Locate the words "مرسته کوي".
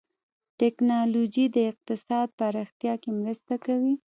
3.19-3.93